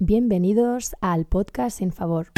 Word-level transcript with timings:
Bienvenidos 0.00 0.94
al 1.00 1.24
podcast 1.24 1.78
Sin 1.78 1.90
Favor. 1.90 2.28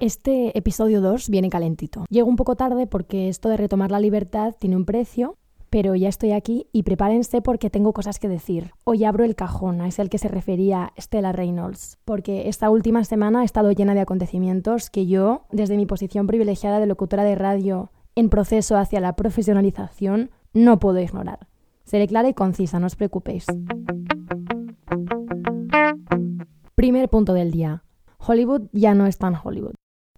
Este 0.00 0.56
episodio 0.56 1.02
2 1.02 1.28
viene 1.28 1.50
calentito. 1.50 2.06
Llego 2.08 2.26
un 2.26 2.36
poco 2.36 2.56
tarde 2.56 2.86
porque 2.86 3.28
esto 3.28 3.50
de 3.50 3.58
retomar 3.58 3.90
la 3.90 4.00
libertad 4.00 4.54
tiene 4.58 4.76
un 4.76 4.86
precio, 4.86 5.36
pero 5.68 5.94
ya 5.96 6.08
estoy 6.08 6.32
aquí 6.32 6.66
y 6.72 6.84
prepárense 6.84 7.42
porque 7.42 7.68
tengo 7.68 7.92
cosas 7.92 8.18
que 8.18 8.30
decir. 8.30 8.72
Hoy 8.84 9.04
abro 9.04 9.22
el 9.22 9.36
cajón, 9.36 9.82
es 9.82 9.98
el 9.98 10.08
que 10.08 10.16
se 10.16 10.28
refería 10.28 10.94
Stella 10.98 11.32
Reynolds, 11.32 11.98
porque 12.06 12.48
esta 12.48 12.70
última 12.70 13.04
semana 13.04 13.40
ha 13.40 13.44
estado 13.44 13.70
llena 13.70 13.92
de 13.92 14.00
acontecimientos 14.00 14.88
que 14.88 15.08
yo, 15.08 15.42
desde 15.52 15.76
mi 15.76 15.84
posición 15.84 16.26
privilegiada 16.26 16.80
de 16.80 16.86
locutora 16.86 17.22
de 17.22 17.34
radio 17.34 17.92
en 18.14 18.30
proceso 18.30 18.78
hacia 18.78 19.00
la 19.00 19.14
profesionalización, 19.14 20.30
no 20.54 20.78
puedo 20.78 21.00
ignorar. 21.00 21.49
Seré 21.90 22.06
clara 22.06 22.28
y 22.28 22.34
concisa, 22.34 22.78
no 22.78 22.86
os 22.86 22.94
preocupéis. 22.94 23.46
Primer 26.76 27.08
punto 27.08 27.32
del 27.32 27.50
día. 27.50 27.82
Hollywood 28.24 28.68
ya 28.70 28.94
no 28.94 29.06
es 29.06 29.18
tan 29.18 29.34
Hollywood. 29.34 29.74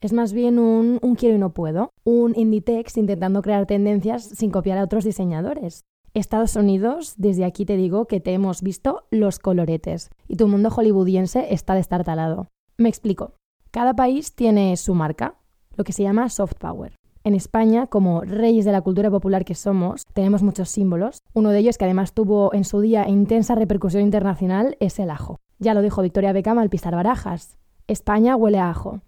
Es 0.00 0.12
más 0.12 0.32
bien 0.32 0.60
un, 0.60 1.00
un 1.02 1.16
quiero 1.16 1.34
y 1.34 1.40
no 1.40 1.54
puedo, 1.54 1.90
un 2.04 2.34
Inditex 2.36 2.96
intentando 2.98 3.42
crear 3.42 3.66
tendencias 3.66 4.22
sin 4.22 4.52
copiar 4.52 4.78
a 4.78 4.84
otros 4.84 5.02
diseñadores. 5.04 5.82
Estados 6.14 6.54
Unidos, 6.54 7.14
desde 7.16 7.44
aquí 7.44 7.64
te 7.66 7.76
digo 7.76 8.06
que 8.06 8.20
te 8.20 8.32
hemos 8.32 8.62
visto 8.62 9.02
los 9.10 9.40
coloretes 9.40 10.10
y 10.28 10.36
tu 10.36 10.46
mundo 10.46 10.70
hollywoodiense 10.70 11.52
está 11.52 11.74
destartalado. 11.74 12.46
Me 12.78 12.88
explico. 12.88 13.34
Cada 13.72 13.94
país 13.94 14.36
tiene 14.36 14.76
su 14.76 14.94
marca, 14.94 15.34
lo 15.74 15.82
que 15.82 15.92
se 15.92 16.04
llama 16.04 16.28
soft 16.28 16.54
power. 16.60 16.92
En 17.26 17.34
España, 17.34 17.88
como 17.88 18.20
reyes 18.20 18.64
de 18.64 18.70
la 18.70 18.82
cultura 18.82 19.10
popular 19.10 19.44
que 19.44 19.56
somos, 19.56 20.06
tenemos 20.12 20.44
muchos 20.44 20.70
símbolos. 20.70 21.24
Uno 21.34 21.50
de 21.50 21.58
ellos, 21.58 21.76
que 21.76 21.84
además 21.84 22.12
tuvo 22.12 22.54
en 22.54 22.62
su 22.62 22.78
día 22.78 23.08
intensa 23.08 23.56
repercusión 23.56 24.04
internacional, 24.04 24.76
es 24.78 25.00
el 25.00 25.10
ajo. 25.10 25.40
Ya 25.58 25.74
lo 25.74 25.82
dijo 25.82 26.02
Victoria 26.02 26.32
Beckham 26.32 26.58
al 26.58 26.70
pisar 26.70 26.94
barajas. 26.94 27.58
España 27.88 28.36
huele 28.36 28.60
a 28.60 28.70
ajo. 28.70 29.00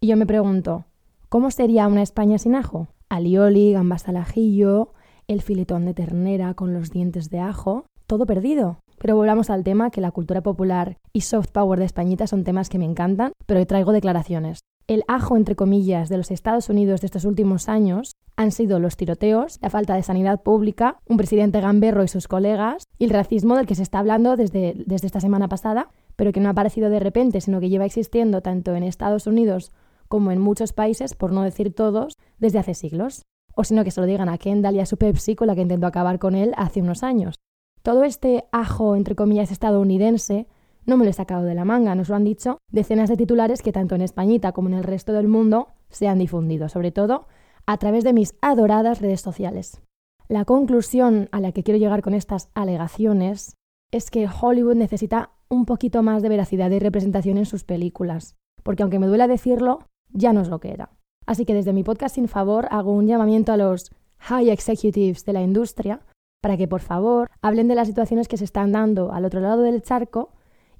Y 0.00 0.08
yo 0.08 0.18
me 0.18 0.26
pregunto, 0.26 0.84
¿cómo 1.30 1.50
sería 1.50 1.88
una 1.88 2.02
España 2.02 2.36
sin 2.36 2.56
ajo? 2.56 2.88
Alioli, 3.08 3.72
gambas 3.72 4.06
al 4.06 4.18
ajillo, 4.18 4.92
el 5.26 5.40
filetón 5.40 5.86
de 5.86 5.94
ternera 5.94 6.52
con 6.52 6.74
los 6.74 6.90
dientes 6.90 7.30
de 7.30 7.40
ajo, 7.40 7.86
todo 8.06 8.26
perdido. 8.26 8.80
Pero 8.98 9.16
volvamos 9.16 9.48
al 9.48 9.64
tema 9.64 9.90
que 9.90 10.02
la 10.02 10.10
cultura 10.10 10.42
popular 10.42 10.98
y 11.14 11.22
soft 11.22 11.48
power 11.52 11.78
de 11.78 11.86
Españita 11.86 12.26
son 12.26 12.44
temas 12.44 12.68
que 12.68 12.78
me 12.78 12.84
encantan, 12.84 13.32
pero 13.46 13.64
traigo 13.66 13.92
declaraciones. 13.92 14.60
El 14.86 15.04
ajo, 15.06 15.36
entre 15.36 15.56
comillas, 15.56 16.08
de 16.08 16.16
los 16.16 16.30
Estados 16.30 16.68
Unidos 16.68 17.00
de 17.00 17.06
estos 17.06 17.24
últimos 17.24 17.68
años 17.68 18.16
han 18.36 18.50
sido 18.50 18.78
los 18.78 18.96
tiroteos, 18.96 19.58
la 19.62 19.70
falta 19.70 19.94
de 19.94 20.02
sanidad 20.02 20.42
pública, 20.42 20.98
un 21.06 21.16
presidente 21.16 21.60
gamberro 21.60 22.02
y 22.02 22.08
sus 22.08 22.28
colegas, 22.28 22.84
y 22.98 23.04
el 23.04 23.10
racismo 23.10 23.56
del 23.56 23.66
que 23.66 23.74
se 23.74 23.82
está 23.82 24.00
hablando 24.00 24.36
desde, 24.36 24.74
desde 24.86 25.06
esta 25.06 25.20
semana 25.20 25.48
pasada, 25.48 25.88
pero 26.16 26.32
que 26.32 26.40
no 26.40 26.48
ha 26.48 26.52
aparecido 26.52 26.90
de 26.90 27.00
repente, 27.00 27.40
sino 27.40 27.60
que 27.60 27.68
lleva 27.68 27.84
existiendo 27.84 28.40
tanto 28.40 28.74
en 28.74 28.82
Estados 28.82 29.26
Unidos 29.26 29.72
como 30.08 30.30
en 30.30 30.40
muchos 30.40 30.72
países, 30.72 31.14
por 31.14 31.32
no 31.32 31.42
decir 31.42 31.74
todos, 31.74 32.16
desde 32.38 32.58
hace 32.58 32.74
siglos. 32.74 33.22
O 33.54 33.64
sino 33.64 33.84
que 33.84 33.90
se 33.90 34.00
lo 34.00 34.06
digan 34.06 34.28
a 34.28 34.38
Kendall 34.38 34.76
y 34.76 34.80
a 34.80 34.86
su 34.86 34.96
Pepsi 34.96 35.36
con 35.36 35.46
la 35.46 35.54
que 35.54 35.62
intentó 35.62 35.86
acabar 35.86 36.18
con 36.18 36.34
él 36.34 36.52
hace 36.56 36.80
unos 36.80 37.02
años. 37.02 37.36
Todo 37.82 38.04
este 38.04 38.44
ajo, 38.52 38.96
entre 38.96 39.14
comillas, 39.14 39.50
estadounidense 39.50 40.46
no 40.86 40.96
me 40.96 41.04
lo 41.04 41.10
he 41.10 41.14
sacado 41.14 41.44
de 41.44 41.54
la 41.54 41.64
manga, 41.64 41.94
nos 41.94 42.08
lo 42.08 42.16
han 42.16 42.24
dicho 42.24 42.58
decenas 42.70 43.08
de 43.08 43.16
titulares 43.16 43.62
que 43.62 43.72
tanto 43.72 43.94
en 43.94 44.02
Españita 44.02 44.52
como 44.52 44.68
en 44.68 44.74
el 44.74 44.84
resto 44.84 45.12
del 45.12 45.28
mundo 45.28 45.68
se 45.90 46.08
han 46.08 46.18
difundido, 46.18 46.68
sobre 46.68 46.92
todo 46.92 47.26
a 47.66 47.78
través 47.78 48.04
de 48.04 48.12
mis 48.12 48.34
adoradas 48.40 49.00
redes 49.00 49.20
sociales. 49.20 49.80
La 50.28 50.44
conclusión 50.44 51.28
a 51.30 51.40
la 51.40 51.52
que 51.52 51.62
quiero 51.62 51.78
llegar 51.78 52.02
con 52.02 52.14
estas 52.14 52.50
alegaciones 52.54 53.56
es 53.92 54.10
que 54.10 54.28
Hollywood 54.28 54.76
necesita 54.76 55.30
un 55.48 55.66
poquito 55.66 56.02
más 56.02 56.22
de 56.22 56.30
veracidad 56.30 56.70
y 56.70 56.78
representación 56.78 57.36
en 57.38 57.46
sus 57.46 57.64
películas, 57.64 58.36
porque 58.62 58.82
aunque 58.82 58.98
me 58.98 59.06
duela 59.06 59.28
decirlo, 59.28 59.80
ya 60.10 60.32
no 60.32 60.40
es 60.40 60.48
lo 60.48 60.60
que 60.60 60.72
era. 60.72 60.90
Así 61.26 61.44
que 61.44 61.54
desde 61.54 61.72
mi 61.72 61.84
podcast 61.84 62.14
Sin 62.14 62.28
Favor 62.28 62.66
hago 62.70 62.92
un 62.92 63.06
llamamiento 63.06 63.52
a 63.52 63.56
los 63.56 63.92
high 64.18 64.50
executives 64.50 65.24
de 65.24 65.32
la 65.32 65.42
industria 65.42 66.00
para 66.40 66.56
que 66.56 66.66
por 66.66 66.80
favor 66.80 67.30
hablen 67.40 67.68
de 67.68 67.74
las 67.74 67.86
situaciones 67.86 68.26
que 68.26 68.36
se 68.36 68.44
están 68.44 68.72
dando 68.72 69.12
al 69.12 69.24
otro 69.24 69.40
lado 69.40 69.62
del 69.62 69.82
charco 69.82 70.32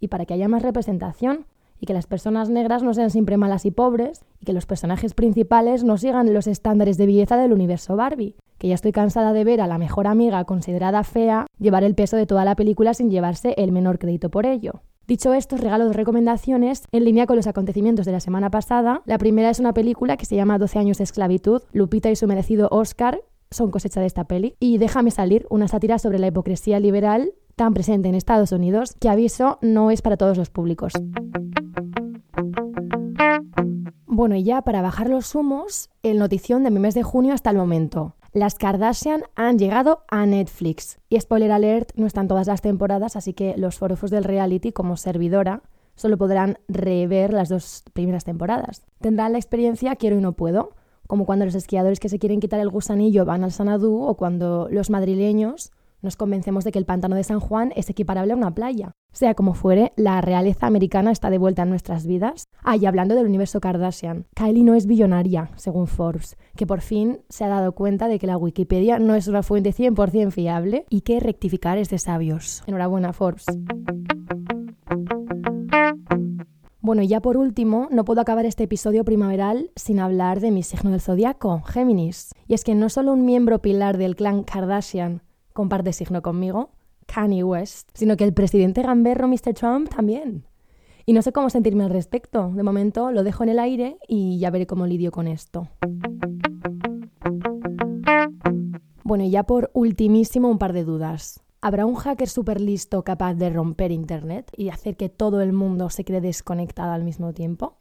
y 0.02 0.08
para 0.08 0.26
que 0.26 0.34
haya 0.34 0.48
más 0.48 0.62
representación 0.62 1.46
y 1.80 1.86
que 1.86 1.94
las 1.94 2.06
personas 2.06 2.50
negras 2.50 2.82
no 2.82 2.92
sean 2.92 3.10
siempre 3.10 3.36
malas 3.36 3.64
y 3.64 3.70
pobres 3.70 4.24
y 4.40 4.44
que 4.44 4.52
los 4.52 4.66
personajes 4.66 5.14
principales 5.14 5.84
no 5.84 5.96
sigan 5.96 6.34
los 6.34 6.46
estándares 6.46 6.98
de 6.98 7.06
belleza 7.06 7.36
del 7.36 7.52
universo 7.52 7.96
Barbie, 7.96 8.34
que 8.58 8.68
ya 8.68 8.74
estoy 8.74 8.92
cansada 8.92 9.32
de 9.32 9.44
ver 9.44 9.60
a 9.60 9.66
la 9.66 9.78
mejor 9.78 10.06
amiga 10.06 10.44
considerada 10.44 11.04
fea 11.04 11.46
llevar 11.58 11.84
el 11.84 11.94
peso 11.94 12.16
de 12.16 12.26
toda 12.26 12.44
la 12.44 12.56
película 12.56 12.94
sin 12.94 13.10
llevarse 13.10 13.54
el 13.56 13.72
menor 13.72 13.98
crédito 13.98 14.28
por 14.28 14.44
ello. 14.44 14.82
Dicho 15.06 15.34
esto, 15.34 15.56
regalo 15.56 15.84
dos 15.84 15.96
recomendaciones 15.96 16.84
en 16.92 17.04
línea 17.04 17.26
con 17.26 17.36
los 17.36 17.46
acontecimientos 17.46 18.06
de 18.06 18.12
la 18.12 18.20
semana 18.20 18.50
pasada. 18.50 19.02
La 19.04 19.18
primera 19.18 19.50
es 19.50 19.60
una 19.60 19.72
película 19.72 20.16
que 20.16 20.26
se 20.26 20.36
llama 20.36 20.58
12 20.58 20.78
años 20.78 20.98
de 20.98 21.04
esclavitud. 21.04 21.62
Lupita 21.72 22.10
y 22.10 22.16
su 22.16 22.26
merecido 22.26 22.68
Oscar 22.70 23.20
son 23.50 23.70
cosecha 23.70 24.00
de 24.00 24.06
esta 24.06 24.24
peli. 24.24 24.54
Y 24.60 24.78
Déjame 24.78 25.10
salir, 25.10 25.46
una 25.50 25.68
sátira 25.68 25.98
sobre 25.98 26.18
la 26.18 26.28
hipocresía 26.28 26.80
liberal 26.80 27.32
tan 27.62 27.74
presente 27.74 28.08
en 28.08 28.16
Estados 28.16 28.50
Unidos 28.50 28.96
que 28.98 29.08
aviso 29.08 29.60
no 29.62 29.92
es 29.92 30.02
para 30.02 30.16
todos 30.16 30.36
los 30.36 30.50
públicos. 30.50 30.94
Bueno, 34.04 34.34
y 34.34 34.42
ya 34.42 34.62
para 34.62 34.82
bajar 34.82 35.08
los 35.08 35.36
humos, 35.36 35.88
el 36.02 36.18
notición 36.18 36.64
de 36.64 36.72
mi 36.72 36.80
mes 36.80 36.96
de 36.96 37.04
junio 37.04 37.34
hasta 37.34 37.50
el 37.50 37.56
momento. 37.56 38.16
Las 38.32 38.56
Kardashian 38.56 39.22
han 39.36 39.60
llegado 39.60 40.02
a 40.08 40.26
Netflix. 40.26 40.98
Y 41.08 41.20
spoiler 41.20 41.52
alert, 41.52 41.92
no 41.94 42.08
están 42.08 42.26
todas 42.26 42.48
las 42.48 42.62
temporadas, 42.62 43.14
así 43.14 43.32
que 43.32 43.54
los 43.56 43.78
forofos 43.78 44.10
del 44.10 44.24
reality 44.24 44.72
como 44.72 44.96
servidora 44.96 45.62
solo 45.94 46.18
podrán 46.18 46.58
rever 46.66 47.32
las 47.32 47.48
dos 47.48 47.84
primeras 47.92 48.24
temporadas. 48.24 48.82
Tendrán 49.00 49.30
la 49.30 49.38
experiencia 49.38 49.94
quiero 49.94 50.16
y 50.16 50.20
no 50.20 50.32
puedo, 50.32 50.70
como 51.06 51.26
cuando 51.26 51.44
los 51.44 51.54
esquiadores 51.54 52.00
que 52.00 52.08
se 52.08 52.18
quieren 52.18 52.40
quitar 52.40 52.58
el 52.58 52.70
gusanillo 52.70 53.24
van 53.24 53.44
al 53.44 53.52
Sanadú 53.52 54.02
o 54.02 54.16
cuando 54.16 54.66
los 54.68 54.90
madrileños 54.90 55.70
nos 56.02 56.16
convencemos 56.16 56.64
de 56.64 56.72
que 56.72 56.78
el 56.78 56.84
pantano 56.84 57.16
de 57.16 57.24
San 57.24 57.40
Juan 57.40 57.72
es 57.76 57.88
equiparable 57.88 58.32
a 58.32 58.36
una 58.36 58.54
playa. 58.54 58.92
Sea 59.12 59.34
como 59.34 59.54
fuere, 59.54 59.92
la 59.96 60.20
realeza 60.20 60.66
americana 60.66 61.12
está 61.12 61.30
de 61.30 61.38
vuelta 61.38 61.62
en 61.62 61.70
nuestras 61.70 62.06
vidas. 62.06 62.44
Ah, 62.62 62.76
hablando 62.86 63.14
del 63.14 63.26
universo 63.26 63.60
Kardashian, 63.60 64.26
Kylie 64.34 64.64
no 64.64 64.74
es 64.74 64.86
billonaria, 64.86 65.50
según 65.56 65.86
Forbes, 65.86 66.36
que 66.56 66.66
por 66.66 66.80
fin 66.80 67.20
se 67.28 67.44
ha 67.44 67.48
dado 67.48 67.72
cuenta 67.72 68.08
de 68.08 68.18
que 68.18 68.26
la 68.26 68.36
Wikipedia 68.36 68.98
no 68.98 69.14
es 69.14 69.28
una 69.28 69.42
fuente 69.42 69.72
100% 69.72 70.32
fiable 70.32 70.86
y 70.90 71.02
que 71.02 71.20
rectificar 71.20 71.78
es 71.78 71.88
de 71.88 71.98
sabios. 71.98 72.64
Enhorabuena, 72.66 73.12
Forbes. 73.12 73.46
Bueno, 76.80 77.02
y 77.02 77.06
ya 77.06 77.20
por 77.20 77.36
último, 77.36 77.86
no 77.92 78.04
puedo 78.04 78.20
acabar 78.20 78.44
este 78.44 78.64
episodio 78.64 79.04
primaveral 79.04 79.70
sin 79.76 80.00
hablar 80.00 80.40
de 80.40 80.50
mi 80.50 80.64
signo 80.64 80.90
del 80.90 81.00
zodiaco, 81.00 81.62
Géminis. 81.62 82.32
Y 82.48 82.54
es 82.54 82.64
que 82.64 82.74
no 82.74 82.88
solo 82.88 83.12
un 83.12 83.24
miembro 83.24 83.60
pilar 83.60 83.98
del 83.98 84.16
clan 84.16 84.42
Kardashian 84.42 85.22
comparte 85.52 85.92
signo 85.92 86.22
conmigo, 86.22 86.70
Kanye 87.06 87.44
West, 87.44 87.90
sino 87.94 88.16
que 88.16 88.24
el 88.24 88.32
presidente 88.32 88.82
gamberro 88.82 89.28
Mr. 89.28 89.54
Trump 89.54 89.88
también. 89.88 90.44
Y 91.04 91.12
no 91.12 91.22
sé 91.22 91.32
cómo 91.32 91.50
sentirme 91.50 91.84
al 91.84 91.90
respecto. 91.90 92.52
De 92.54 92.62
momento 92.62 93.10
lo 93.10 93.24
dejo 93.24 93.42
en 93.42 93.50
el 93.50 93.58
aire 93.58 93.98
y 94.06 94.38
ya 94.38 94.50
veré 94.50 94.66
cómo 94.66 94.86
lidio 94.86 95.10
con 95.10 95.26
esto. 95.26 95.68
Bueno, 99.04 99.24
y 99.24 99.30
ya 99.30 99.42
por 99.42 99.70
ultimísimo 99.74 100.48
un 100.48 100.58
par 100.58 100.72
de 100.72 100.84
dudas. 100.84 101.42
¿Habrá 101.60 101.86
un 101.86 101.94
hacker 101.94 102.28
súper 102.28 102.60
listo 102.60 103.04
capaz 103.04 103.34
de 103.34 103.50
romper 103.50 103.92
Internet 103.92 104.50
y 104.56 104.70
hacer 104.70 104.96
que 104.96 105.08
todo 105.08 105.42
el 105.42 105.52
mundo 105.52 105.90
se 105.90 106.04
quede 106.04 106.20
desconectado 106.20 106.92
al 106.92 107.04
mismo 107.04 107.32
tiempo? 107.32 107.76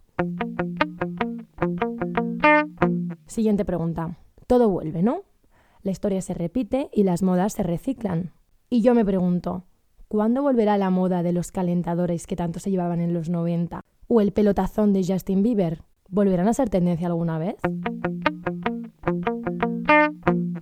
Siguiente 3.25 3.65
pregunta. 3.65 4.17
Todo 4.45 4.69
vuelve, 4.69 5.01
¿no? 5.01 5.23
La 5.83 5.91
historia 5.91 6.21
se 6.21 6.33
repite 6.33 6.89
y 6.93 7.03
las 7.03 7.23
modas 7.23 7.53
se 7.53 7.63
reciclan. 7.63 8.31
Y 8.69 8.81
yo 8.81 8.93
me 8.93 9.03
pregunto, 9.03 9.63
¿cuándo 10.07 10.43
volverá 10.43 10.77
la 10.77 10.91
moda 10.91 11.23
de 11.23 11.33
los 11.33 11.51
calentadores 11.51 12.27
que 12.27 12.35
tanto 12.35 12.59
se 12.59 12.69
llevaban 12.69 13.01
en 13.01 13.13
los 13.13 13.29
90? 13.29 13.81
¿O 14.07 14.21
el 14.21 14.31
pelotazón 14.31 14.93
de 14.93 15.03
Justin 15.03 15.41
Bieber? 15.41 15.83
¿Volverán 16.07 16.47
a 16.47 16.53
ser 16.53 16.69
tendencia 16.69 17.07
alguna 17.07 17.39
vez? 17.39 17.55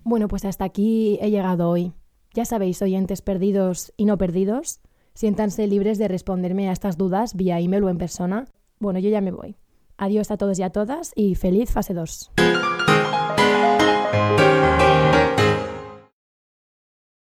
Bueno, 0.03 0.27
pues 0.27 0.45
hasta 0.45 0.63
aquí 0.63 1.19
he 1.21 1.29
llegado 1.31 1.69
hoy. 1.69 1.91
Ya 2.33 2.45
sabéis, 2.45 2.81
oyentes 2.81 3.21
perdidos 3.21 3.93
y 3.97 4.05
no 4.05 4.17
perdidos, 4.17 4.79
siéntanse 5.13 5.67
libres 5.67 5.97
de 5.97 6.07
responderme 6.07 6.69
a 6.69 6.71
estas 6.71 6.97
dudas 6.97 7.35
vía 7.35 7.59
email 7.59 7.83
o 7.83 7.89
en 7.89 7.97
persona. 7.97 8.45
Bueno, 8.79 8.99
yo 8.99 9.09
ya 9.09 9.19
me 9.19 9.31
voy. 9.31 9.57
Adiós 9.97 10.31
a 10.31 10.37
todos 10.37 10.57
y 10.59 10.63
a 10.63 10.69
todas 10.69 11.11
y 11.15 11.35
feliz 11.35 11.71
fase 11.71 11.93
2. 11.93 12.31